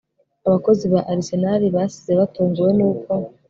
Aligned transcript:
Abakozi 0.47 0.85
ba 0.93 1.01
Arsenal 1.13 1.61
basize 1.75 2.11
batunguwe 2.19 2.71
nuko 2.77 3.11